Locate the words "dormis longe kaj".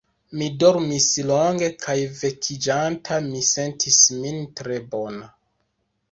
0.61-1.95